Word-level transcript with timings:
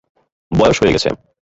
বয়স 0.51 0.77
হয়ে 0.81 0.93
গেছে। 0.95 1.09